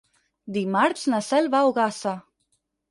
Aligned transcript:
Dimarts 0.55 1.05
na 1.13 1.21
Cel 1.29 1.53
va 1.57 1.63
a 1.63 1.71
Ogassa. 1.75 2.17